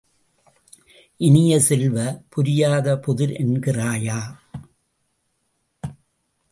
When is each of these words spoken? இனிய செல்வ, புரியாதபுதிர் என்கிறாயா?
இனிய 1.19 1.59
செல்வ, 1.59 1.97
புரியாதபுதிர் 2.29 3.33
என்கிறாயா? 3.43 4.19